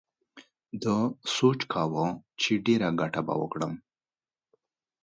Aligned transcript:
ده 0.83 0.97
سوچ 1.35 1.59
کاوه 1.73 2.05
چې 2.41 2.51
ډېره 2.65 2.89
گټه 2.99 3.21
به 3.27 3.33
وکړم. 3.41 3.73